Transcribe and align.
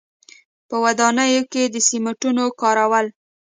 په 0.67 0.75
ودانیو 0.83 1.41
کې 1.51 1.63
د 1.73 1.75
سیمنټو 1.87 2.45
کارول. 2.61 3.05